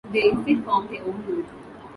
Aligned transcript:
They 0.11 0.31
instead 0.31 0.65
formed 0.65 0.89
their 0.89 1.03
own 1.03 1.21
group. 1.27 1.45